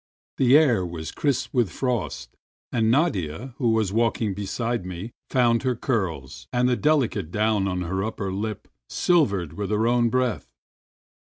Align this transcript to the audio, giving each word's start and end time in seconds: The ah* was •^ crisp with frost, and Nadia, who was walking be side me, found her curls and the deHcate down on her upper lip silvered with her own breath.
The 0.37 0.57
ah* 0.57 0.83
was 0.83 1.11
•^ 1.11 1.15
crisp 1.15 1.53
with 1.53 1.69
frost, 1.69 2.35
and 2.71 2.89
Nadia, 2.89 3.53
who 3.59 3.69
was 3.69 3.93
walking 3.93 4.33
be 4.33 4.47
side 4.47 4.83
me, 4.83 5.11
found 5.29 5.61
her 5.61 5.75
curls 5.75 6.47
and 6.51 6.67
the 6.67 6.75
deHcate 6.75 7.29
down 7.29 7.67
on 7.67 7.81
her 7.81 8.03
upper 8.03 8.33
lip 8.33 8.67
silvered 8.89 9.53
with 9.53 9.69
her 9.69 9.85
own 9.85 10.09
breath. 10.09 10.49